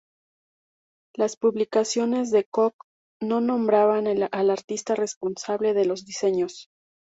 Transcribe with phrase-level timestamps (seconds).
[1.13, 2.73] Las publicaciones de Cock
[3.21, 6.71] no nombraban al artista responsable de los diseños.